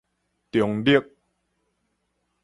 [0.51, 1.11] 中壢